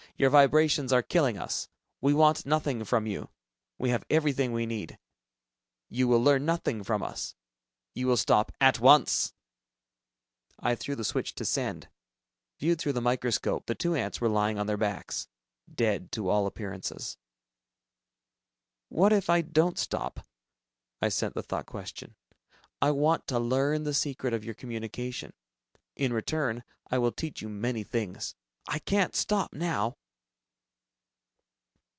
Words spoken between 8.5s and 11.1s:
at once!" I threw the